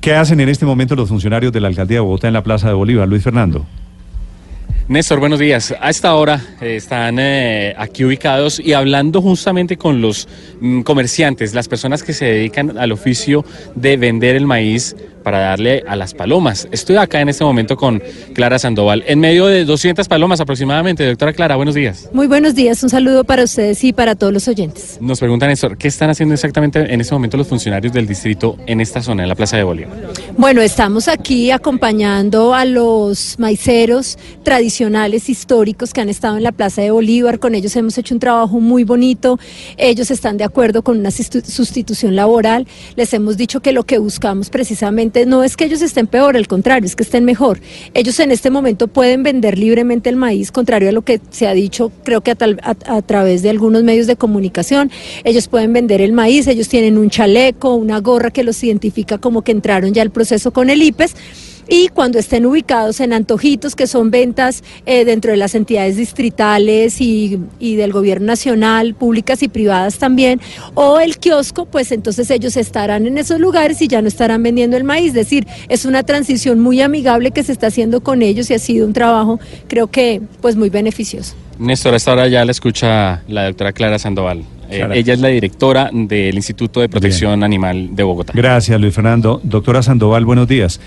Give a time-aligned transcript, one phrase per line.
[0.00, 2.68] ¿Qué hacen en este momento los funcionarios de la alcaldía de Bogotá en la Plaza
[2.68, 3.66] de Bolívar, Luis Fernando?
[4.86, 5.74] Néstor, buenos días.
[5.82, 10.28] A esta hora eh, están eh, aquí ubicados y hablando justamente con los
[10.60, 15.84] mm, comerciantes, las personas que se dedican al oficio de vender el maíz para darle
[15.86, 16.68] a las palomas.
[16.70, 18.02] Estoy acá en este momento con
[18.34, 21.06] Clara Sandoval, en medio de 200 palomas aproximadamente.
[21.06, 22.08] Doctora Clara, buenos días.
[22.12, 24.98] Muy buenos días, un saludo para ustedes y para todos los oyentes.
[25.00, 28.80] Nos preguntan, Néstor, ¿qué están haciendo exactamente en este momento los funcionarios del distrito en
[28.80, 29.96] esta zona, en la Plaza de Bolívar?
[30.36, 36.82] Bueno, estamos aquí acompañando a los maiceros tradicionales, históricos que han estado en la Plaza
[36.82, 37.38] de Bolívar.
[37.38, 39.38] Con ellos hemos hecho un trabajo muy bonito.
[39.76, 42.66] Ellos están de acuerdo con una sustitución laboral.
[42.96, 46.46] Les hemos dicho que lo que buscamos precisamente no es que ellos estén peor, al
[46.46, 47.60] contrario, es que estén mejor.
[47.94, 51.54] Ellos en este momento pueden vender libremente el maíz, contrario a lo que se ha
[51.54, 52.36] dicho, creo que a,
[52.86, 54.90] a través de algunos medios de comunicación.
[55.24, 59.42] Ellos pueden vender el maíz, ellos tienen un chaleco, una gorra que los identifica como
[59.42, 61.14] que entraron ya al proceso con el IPES
[61.68, 67.00] y cuando estén ubicados en antojitos, que son ventas eh, dentro de las entidades distritales
[67.00, 70.40] y, y, del gobierno nacional, públicas y privadas también,
[70.74, 74.76] o el kiosco, pues entonces ellos estarán en esos lugares y ya no estarán vendiendo
[74.76, 75.08] el maíz.
[75.08, 78.58] Es decir, es una transición muy amigable que se está haciendo con ellos y ha
[78.58, 81.34] sido un trabajo, creo que, pues muy beneficioso.
[81.58, 84.44] Néstor, hasta ahora ya la escucha la doctora Clara Sandoval.
[84.70, 88.32] Eh, ella es la directora del Instituto de Protección Animal de Bogotá.
[88.36, 89.40] Gracias, Luis Fernando.
[89.42, 90.80] Doctora Sandoval, buenos días.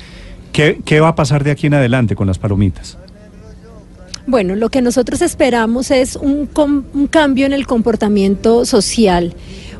[0.52, 2.98] ¿Qué, va a pasar de aquí en adelante con las palomitas?
[4.28, 6.50] Bueno, lo que nosotros esperamos es un,
[6.94, 9.34] un, cambio en el comportamiento social,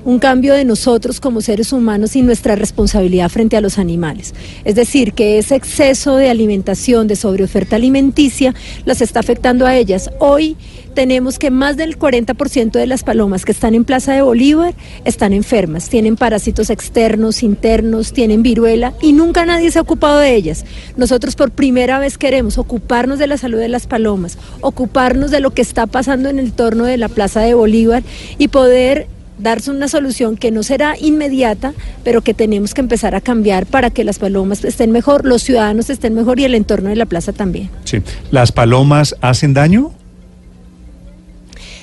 [0.04, 4.34] un cambio de nosotros como seres humanos y nuestra responsabilidad frente a los animales.
[4.66, 8.56] Es decir, que ese exceso de alimentación, de sobreoferta alimenticia,
[8.86, 10.10] las está afectando a ellas.
[10.20, 10.58] Hoy
[10.94, 14.74] tenemos que más del 40% de las palomas que están en Plaza de Bolívar
[15.06, 20.36] están enfermas, tienen parásitos externos, internos, tienen viruela y nunca nadie se ha ocupado de
[20.36, 20.66] ellas.
[20.98, 25.52] Nosotros por primera vez queremos ocuparnos de la salud de las palomas, ocuparnos de lo
[25.52, 28.04] que está pasando en el torno de la Plaza de Bolívar
[28.38, 29.08] y poder
[29.40, 33.90] darse una solución que no será inmediata, pero que tenemos que empezar a cambiar para
[33.90, 37.34] que las palomas estén mejor, los ciudadanos estén mejor y el entorno de la plaza
[37.34, 37.70] también.
[37.86, 38.02] Sí.
[38.30, 39.94] ¿Las palomas hacen daño?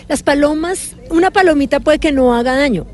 [0.08, 2.86] Las palomas, una palomita puede que no haga daño,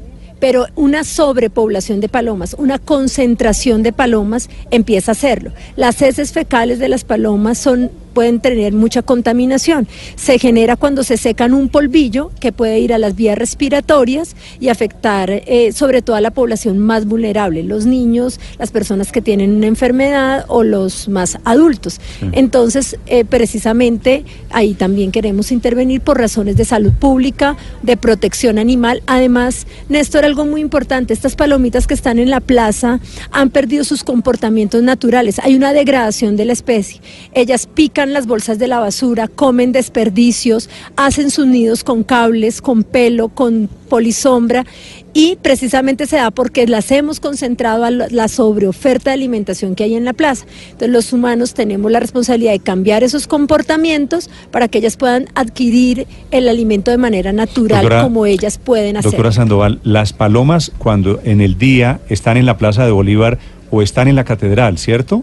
[0.44, 5.52] pero una sobrepoblación de palomas, una concentración de palomas empieza a hacerlo.
[5.74, 9.86] Las heces fecales de las palomas son pueden tener mucha contaminación.
[10.14, 14.68] Se genera cuando se secan un polvillo que puede ir a las vías respiratorias y
[14.68, 19.56] afectar eh, sobre todo a la población más vulnerable, los niños, las personas que tienen
[19.56, 22.00] una enfermedad o los más adultos.
[22.32, 29.02] Entonces, eh, precisamente ahí también queremos intervenir por razones de salud pública, de protección animal.
[29.06, 32.98] Además, Néstor, algo muy importante, estas palomitas que están en la plaza
[33.30, 35.38] han perdido sus comportamientos naturales.
[35.38, 37.00] Hay una degradación de la especie.
[37.34, 42.82] Ellas pican las bolsas de la basura, comen desperdicios, hacen sus nidos con cables, con
[42.82, 44.66] pelo, con polisombra
[45.14, 49.94] y precisamente se da porque las hemos concentrado a la sobreoferta de alimentación que hay
[49.94, 50.44] en la plaza.
[50.64, 56.08] Entonces los humanos tenemos la responsabilidad de cambiar esos comportamientos para que ellas puedan adquirir
[56.32, 59.12] el alimento de manera natural como ellas pueden hacer.
[59.12, 63.38] Doctora Sandoval, las palomas cuando en el día están en la Plaza de Bolívar
[63.70, 65.22] o están en la catedral, ¿cierto?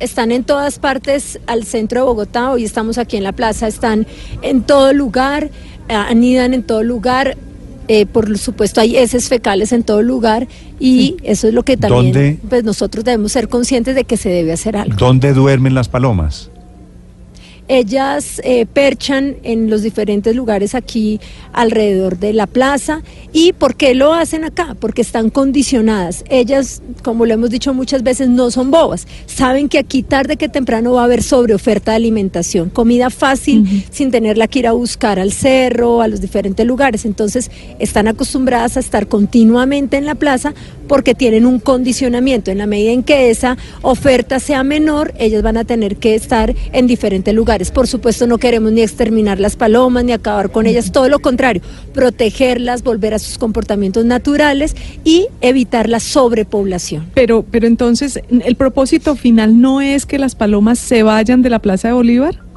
[0.00, 4.06] están en todas partes al centro de Bogotá, hoy estamos aquí en la plaza, están
[4.40, 5.50] en todo lugar,
[5.90, 7.36] eh, anidan en todo lugar,
[7.92, 10.46] eh, por supuesto hay heces fecales en todo lugar
[10.78, 14.52] y eso es lo que también pues nosotros debemos ser conscientes de que se debe
[14.52, 14.94] hacer algo.
[14.94, 16.52] ¿Dónde duermen las palomas?
[17.72, 21.20] Ellas eh, perchan en los diferentes lugares aquí
[21.52, 23.02] alrededor de la plaza.
[23.32, 24.76] ¿Y por qué lo hacen acá?
[24.80, 26.24] Porque están condicionadas.
[26.28, 29.06] Ellas, como lo hemos dicho muchas veces, no son bobas.
[29.26, 34.10] Saben que aquí tarde que temprano va a haber sobreoferta de alimentación, comida fácil, sin
[34.10, 37.04] tenerla que ir a buscar al cerro, a los diferentes lugares.
[37.04, 40.54] Entonces, están acostumbradas a estar continuamente en la plaza
[40.88, 42.50] porque tienen un condicionamiento.
[42.50, 46.52] En la medida en que esa oferta sea menor, ellas van a tener que estar
[46.72, 47.59] en diferentes lugares.
[47.68, 51.60] Por supuesto, no queremos ni exterminar las palomas, ni acabar con ellas, todo lo contrario,
[51.92, 54.74] protegerlas, volver a sus comportamientos naturales
[55.04, 57.10] y evitar la sobrepoblación.
[57.12, 61.58] Pero, pero entonces, ¿el propósito final no es que las palomas se vayan de la
[61.58, 62.49] Plaza de Bolívar?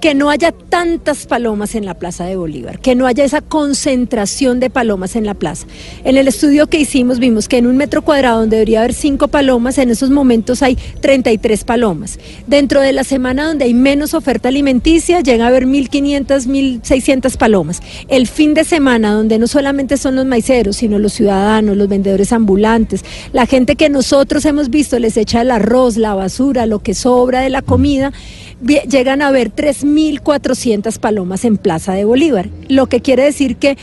[0.00, 4.60] Que no haya tantas palomas en la Plaza de Bolívar, que no haya esa concentración
[4.60, 5.66] de palomas en la plaza.
[6.04, 9.28] En el estudio que hicimos vimos que en un metro cuadrado donde debería haber cinco
[9.28, 12.18] palomas, en esos momentos hay 33 palomas.
[12.46, 17.80] Dentro de la semana donde hay menos oferta alimenticia, llega a haber 1.500, 1.600 palomas.
[18.08, 22.32] El fin de semana donde no solamente son los maiceros, sino los ciudadanos, los vendedores
[22.32, 26.94] ambulantes, la gente que nosotros hemos visto les echa el arroz, la basura, lo que
[26.94, 28.12] sobra de la comida,
[28.60, 33.76] llegan a haber 3.400 palomas en Plaza de Bolívar, lo que quiere decir que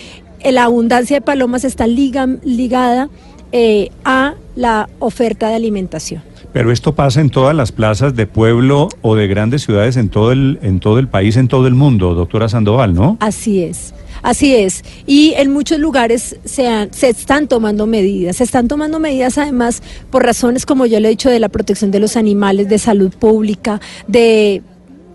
[0.43, 3.09] la abundancia de palomas está ligada
[3.51, 6.21] eh, a la oferta de alimentación.
[6.53, 10.31] Pero esto pasa en todas las plazas de pueblo o de grandes ciudades en todo
[10.31, 13.17] el, en todo el país, en todo el mundo, doctora Sandoval, ¿no?
[13.19, 13.93] Así es.
[14.21, 14.83] Así es.
[15.05, 18.37] Y en muchos lugares se, se están tomando medidas.
[18.37, 21.91] Se están tomando medidas además por razones, como yo le he dicho, de la protección
[21.91, 24.61] de los animales, de salud pública, de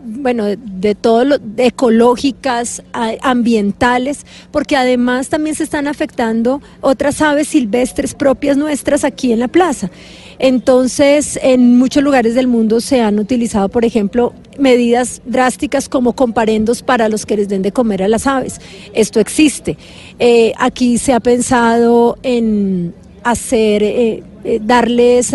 [0.02, 2.82] bueno, de, todo lo ecológicas,
[3.22, 9.48] ambientales, porque además también se están afectando otras aves silvestres propias nuestras aquí en la
[9.48, 9.90] plaza.
[10.38, 16.82] Entonces, en muchos lugares del mundo se han utilizado, por ejemplo, medidas drásticas como comparendos
[16.82, 18.58] para los que les den de comer a las aves.
[18.94, 19.76] Esto existe.
[20.18, 25.34] Eh, aquí se ha pensado en hacer, eh, eh, darles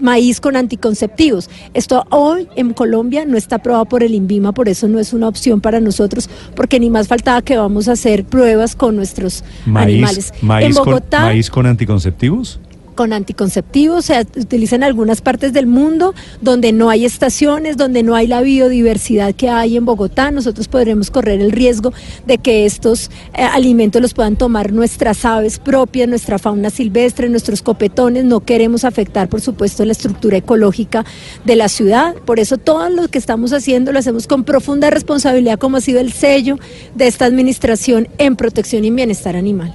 [0.00, 1.50] maíz con anticonceptivos.
[1.74, 5.28] Esto hoy en Colombia no está aprobado por el INVIMA, por eso no es una
[5.28, 10.32] opción para nosotros, porque ni más faltaba que vamos a hacer pruebas con nuestros animales.
[10.42, 12.60] en Bogotá, ¿Maíz con anticonceptivos?
[12.98, 18.16] Con anticonceptivos, se utiliza en algunas partes del mundo donde no hay estaciones, donde no
[18.16, 20.32] hay la biodiversidad que hay en Bogotá.
[20.32, 21.92] Nosotros podremos correr el riesgo
[22.26, 27.62] de que estos eh, alimentos los puedan tomar nuestras aves propias, nuestra fauna silvestre, nuestros
[27.62, 28.24] copetones.
[28.24, 31.04] No queremos afectar, por supuesto, la estructura ecológica
[31.44, 32.16] de la ciudad.
[32.26, 36.00] Por eso todo lo que estamos haciendo lo hacemos con profunda responsabilidad, como ha sido
[36.00, 36.58] el sello
[36.96, 39.72] de esta administración en protección y bienestar animal.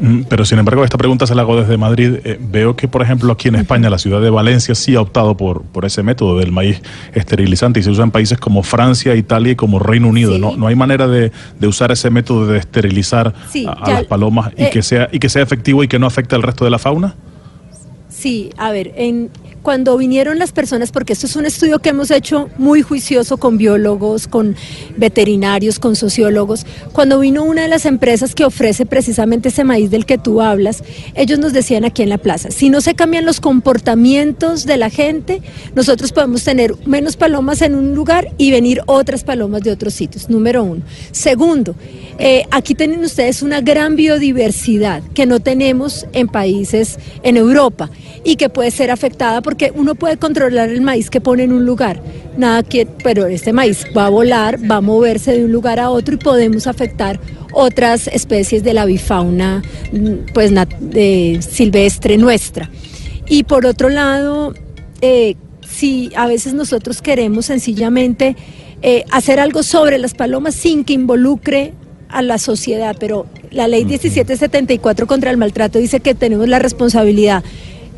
[0.00, 2.18] Mm, pero sin embargo, esta pregunta se la hago desde Madrid.
[2.24, 5.36] Eh, veo que, por ejemplo, aquí en España, la ciudad de Valencia sí ha optado
[5.36, 6.80] por, por ese método del maíz
[7.14, 10.38] esterilizante y se usa en países como Francia, Italia y como Reino Unido.
[10.38, 10.56] ¿no?
[10.56, 11.32] ¿No hay manera de,
[11.66, 13.34] usar ese método de esterilizar
[13.66, 16.34] a, las palomas y, eh, que sea, y que sea efectivo y que no afecte
[16.34, 17.14] al resto de la fauna?
[18.08, 19.30] Sí, a ver, en,
[19.68, 23.58] cuando vinieron las personas, porque esto es un estudio que hemos hecho muy juicioso con
[23.58, 24.56] biólogos, con
[24.96, 30.06] veterinarios, con sociólogos, cuando vino una de las empresas que ofrece precisamente ese maíz del
[30.06, 30.82] que tú hablas,
[31.14, 34.88] ellos nos decían aquí en la plaza, si no se cambian los comportamientos de la
[34.88, 35.42] gente,
[35.74, 40.30] nosotros podemos tener menos palomas en un lugar y venir otras palomas de otros sitios,
[40.30, 40.80] número uno.
[41.12, 41.74] Segundo,
[42.18, 47.90] eh, aquí tienen ustedes una gran biodiversidad que no tenemos en países en Europa
[48.24, 51.66] y que puede ser afectada porque uno puede controlar el maíz que pone en un
[51.66, 52.00] lugar,
[52.36, 55.90] nada que, pero este maíz va a volar, va a moverse de un lugar a
[55.90, 57.20] otro y podemos afectar
[57.52, 59.62] otras especies de la bifauna
[59.92, 60.52] mm, pues,
[61.44, 62.70] silvestre nuestra.
[63.28, 64.54] Y por otro lado,
[65.00, 65.36] eh,
[65.68, 68.36] si a veces nosotros queremos sencillamente
[68.82, 71.74] eh, hacer algo sobre las palomas sin que involucre
[72.08, 77.44] a la sociedad, pero la ley 1774 contra el maltrato dice que tenemos la responsabilidad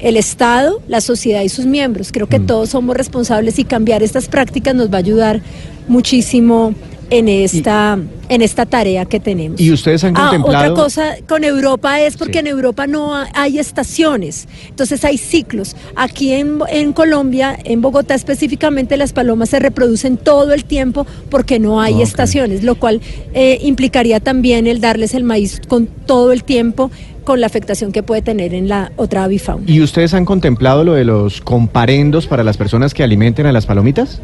[0.03, 2.11] el Estado, la sociedad y sus miembros.
[2.13, 2.47] Creo que mm.
[2.47, 5.41] todos somos responsables y cambiar estas prácticas nos va a ayudar
[5.89, 6.75] muchísimo
[7.11, 7.99] en esta,
[8.29, 9.61] en esta tarea que tenemos.
[9.61, 10.57] ¿Y ustedes han contemplado?
[10.57, 15.77] Ah, otra cosa con Europa es porque en Europa no hay estaciones, entonces hay ciclos.
[15.97, 21.59] Aquí en, en, Colombia, en Bogotá específicamente, las palomas se reproducen todo el tiempo porque
[21.59, 23.01] no hay estaciones, lo cual
[23.35, 26.93] eh, implicaría también el darles el maíz con todo el tiempo
[27.25, 29.65] con la afectación que puede tener en la otra avifauna.
[29.67, 33.67] ¿Y ustedes han contemplado lo de los comparendos para las personas que alimenten a las
[33.67, 34.21] palomitas?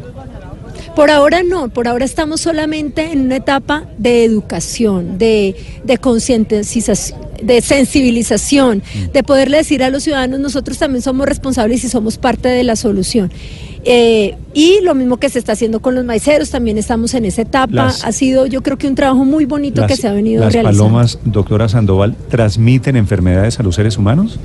[0.95, 7.19] Por ahora no, por ahora estamos solamente en una etapa de educación, de, de concientización,
[7.41, 8.81] de sensibilización,
[9.13, 12.75] de poderle decir a los ciudadanos, nosotros también somos responsables y somos parte de la
[12.75, 13.31] solución.
[13.89, 17.43] Eh, y lo mismo que se está haciendo con los maiceros, también estamos en esa
[17.43, 17.87] etapa.
[17.87, 20.69] ha sido, yo creo que un trabajo muy bonito que se ha venido realizando.
[20.69, 24.39] ¿Las palomas, doctora Sandoval, transmiten enfermedades a los seres humanos?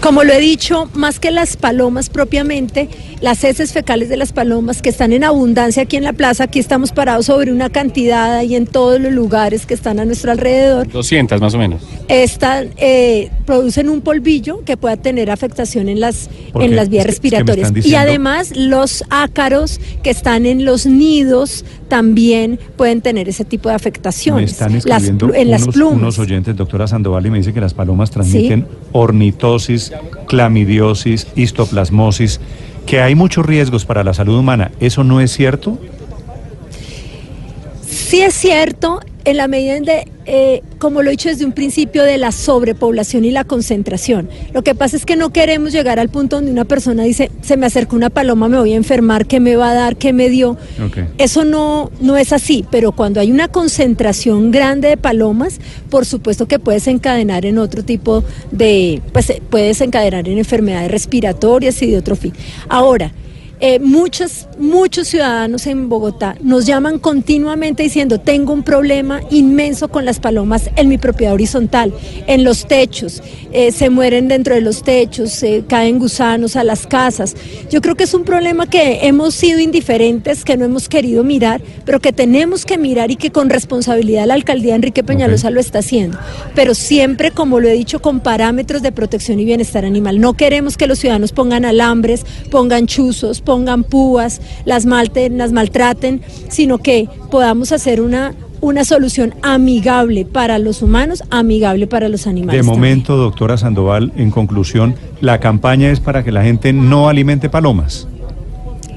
[0.00, 2.88] Como lo he dicho, más que las palomas propiamente,
[3.20, 6.60] las heces fecales de las palomas que están en abundancia aquí en la plaza, aquí
[6.60, 10.88] estamos parados sobre una cantidad y en todos los lugares que están a nuestro alrededor.
[10.88, 11.82] 200 más o menos.
[12.06, 17.72] Están, eh, producen un polvillo que pueda tener afectación en las, en las vías respiratorias.
[17.84, 23.74] y además los ácaros que están en los nidos también pueden tener ese tipo de
[23.74, 24.52] afectaciones.
[24.52, 25.96] están escribiendo en las plumas.
[25.96, 29.87] unos oyentes, doctora Sandoval, y me dice que las palomas transmiten ornitosis,
[30.26, 32.40] clamidiosis, histoplasmosis,
[32.86, 34.70] que hay muchos riesgos para la salud humana.
[34.80, 35.78] ¿Eso no es cierto?
[37.86, 41.52] Sí es cierto en la medida en de, eh, como lo he dicho desde un
[41.52, 44.30] principio, de la sobrepoblación y la concentración.
[44.54, 47.58] Lo que pasa es que no queremos llegar al punto donde una persona dice, se
[47.58, 49.96] me acerca una paloma, me voy a enfermar, ¿qué me va a dar?
[49.96, 50.56] ¿Qué me dio?
[51.18, 56.48] Eso no, no es así, pero cuando hay una concentración grande de palomas, por supuesto
[56.48, 61.90] que puede desencadenar en otro tipo de, pues eh, puede desencadenar en enfermedades respiratorias y
[61.90, 62.32] de otro fin.
[62.70, 63.12] Ahora,
[63.60, 70.04] eh, muchos, muchos ciudadanos en Bogotá nos llaman continuamente diciendo, tengo un problema inmenso con
[70.04, 71.92] las palomas en mi propiedad horizontal,
[72.26, 73.22] en los techos,
[73.52, 77.34] eh, se mueren dentro de los techos, se caen gusanos a las casas.
[77.70, 81.60] Yo creo que es un problema que hemos sido indiferentes, que no hemos querido mirar,
[81.84, 85.80] pero que tenemos que mirar y que con responsabilidad la alcaldía Enrique Peñalosa lo está
[85.80, 86.18] haciendo.
[86.54, 90.20] Pero siempre, como lo he dicho, con parámetros de protección y bienestar animal.
[90.20, 96.20] No queremos que los ciudadanos pongan alambres, pongan chuzos, pongan púas, las, malten, las maltraten,
[96.48, 102.60] sino que podamos hacer una, una solución amigable para los humanos, amigable para los animales.
[102.60, 102.78] De también.
[102.78, 108.06] momento, doctora Sandoval, en conclusión, la campaña es para que la gente no alimente palomas.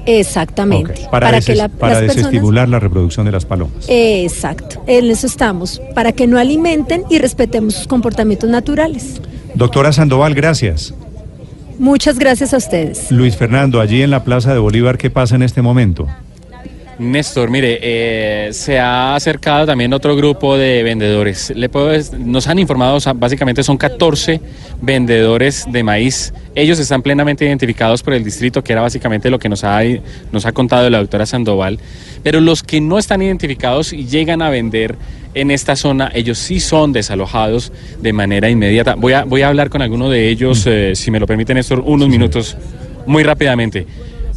[0.04, 1.08] Exactamente.
[1.10, 3.86] Para, que la- para las personas- desestimular la reproducción de las palomas.
[3.88, 9.22] Exacto, en eso estamos, para que no alimenten y respetemos sus comportamientos naturales.
[9.54, 10.92] Doctora Sandoval, gracias.
[11.82, 13.10] Muchas gracias a ustedes.
[13.10, 16.06] Luis Fernando, allí en la Plaza de Bolívar, ¿qué pasa en este momento?
[17.00, 21.52] Néstor, mire, eh, se ha acercado también otro grupo de vendedores.
[21.56, 24.40] Le puedo nos han informado, básicamente son 14
[24.80, 26.32] vendedores de maíz.
[26.54, 29.80] Ellos están plenamente identificados por el distrito, que era básicamente lo que nos ha,
[30.30, 31.80] nos ha contado la doctora Sandoval.
[32.22, 34.94] Pero los que no están identificados y llegan a vender
[35.34, 38.94] en esta zona, ellos sí son desalojados de manera inmediata.
[38.94, 41.82] Voy a, voy a hablar con alguno de ellos, eh, si me lo permite, Néstor,
[41.84, 42.56] unos minutos,
[43.06, 43.86] muy rápidamente.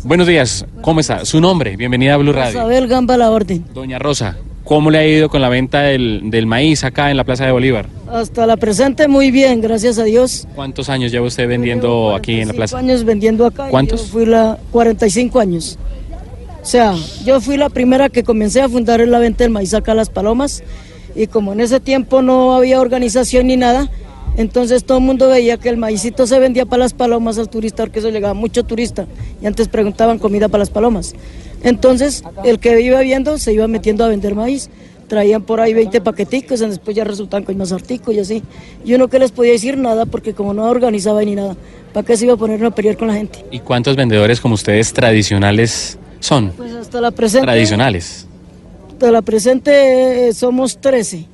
[0.03, 1.25] Buenos días, ¿cómo está?
[1.25, 2.51] Su nombre, bienvenida a Blue Radio.
[2.51, 3.65] Isabel Gamba la orden.
[3.73, 7.23] Doña Rosa, ¿cómo le ha ido con la venta del, del maíz acá en la
[7.23, 7.87] Plaza de Bolívar?
[8.07, 10.47] Hasta la presente muy bien, gracias a Dios.
[10.53, 12.77] ¿Cuántos años lleva usted vendiendo aquí en la 45 plaza?
[12.77, 13.67] años vendiendo acá.
[13.67, 14.01] y ¿Cuántos?
[14.03, 15.79] Yo fui la 45 años.
[16.65, 19.91] O sea, yo fui la primera que comencé a fundar la venta del maíz acá
[19.91, 20.63] a Las Palomas
[21.15, 23.88] y como en ese tiempo no había organización ni nada,
[24.36, 27.84] entonces todo el mundo veía que el maízito se vendía para las palomas al turista,
[27.84, 29.05] porque eso llegaba mucho turista
[29.43, 31.13] y antes preguntaban comida para las palomas.
[31.62, 34.72] Entonces el que iba viendo se iba metiendo a vender maíz.
[35.07, 38.43] Traían por ahí 20 paqueticos, y después ya resultaban con más artículos y así.
[38.84, 41.55] Y uno que les podía decir nada, porque como no organizaba ni nada,
[41.93, 43.45] ¿para qué se iba a poner a pelear con la gente?
[43.51, 46.51] ¿Y cuántos vendedores como ustedes tradicionales son?
[46.51, 47.45] Pues hasta la presente.
[47.45, 48.27] Tradicionales.
[48.91, 51.25] Hasta la presente eh, somos 13.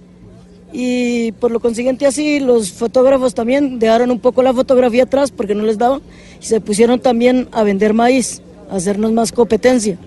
[0.73, 5.53] Y por lo consiguiente así, los fotógrafos también dejaron un poco la fotografía atrás porque
[5.53, 5.99] no les daba
[6.41, 9.97] y se pusieron también a vender maíz, a hacernos más competencia.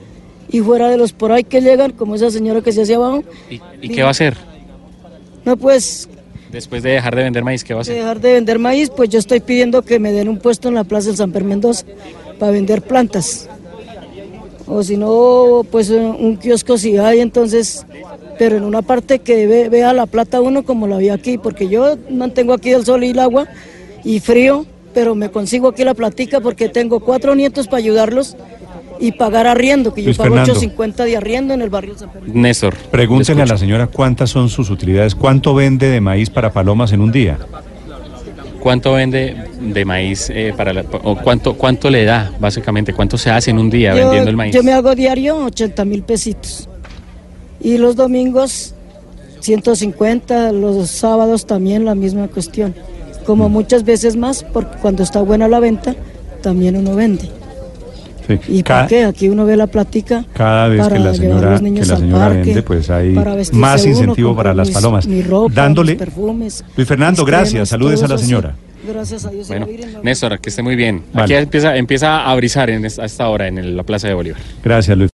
[0.49, 3.23] Y fuera de los por ahí que llegan, como esa señora que se hace abajo,
[3.51, 4.37] ¿Y, y qué va a hacer?
[5.45, 6.09] no pues
[6.51, 8.03] Después de dejar de vender maíz, ¿qué va a de hacer?
[8.03, 10.85] dejar de vender maíz, pues yo estoy pidiendo que me den un puesto en la
[10.85, 11.85] Plaza del San Mendoza
[12.39, 13.49] para vender plantas.
[14.67, 17.85] O si no, pues un kiosco si hay, entonces,
[18.39, 21.69] pero en una parte que ve- vea la plata uno como la vi aquí, porque
[21.69, 23.47] yo mantengo aquí el sol y el agua
[24.05, 28.37] y frío, pero me consigo aquí la platica porque tengo cuatro nietos para ayudarlos
[29.01, 30.55] y pagar arriendo, que yo pago Fernando.
[30.55, 32.39] 8.50 de arriendo en el barrio San Fernando.
[32.41, 32.75] Néstor.
[32.91, 37.01] Pregúntele a la señora cuántas son sus utilidades, cuánto vende de maíz para palomas en
[37.03, 37.39] un día.
[38.65, 42.95] ¿Cuánto vende de maíz eh, para la- o cuánto cuánto le da básicamente?
[42.95, 44.55] ¿Cuánto se hace en un día Yo- vendiendo el maíz?
[44.55, 46.67] Yo me hago diario 80 mil pesitos.
[47.61, 48.75] Y los domingos
[49.41, 52.75] 150, los sábados también la misma cuestión.
[53.27, 55.95] Como muchas veces más, porque cuando está buena la venta,
[56.43, 57.29] también uno vende.
[58.27, 58.39] Sí.
[58.49, 59.05] ¿Y Ca- para qué?
[59.05, 60.25] Aquí uno ve la platica.
[60.33, 62.91] Cada vez que para la llevar a señora, los que la señora parque, vende, pues
[62.91, 63.09] hay
[63.53, 65.07] más uno, incentivo para las mis- palomas.
[65.07, 66.65] Mi ropa, Dándole, mis perfumes.
[66.77, 68.25] Luis Fernando, mis gracias, cremas, saludes a la eso así.
[68.25, 68.55] señora.
[68.87, 69.49] Gracias a Dios.
[69.49, 71.03] la Bueno, no- Néstor, que esté muy bien.
[71.13, 71.25] Vale.
[71.25, 74.15] Aquí empieza, empieza a brisar en esta- a esta hora en el- la Plaza de
[74.15, 74.41] Bolívar.
[74.63, 75.11] Gracias, Luis.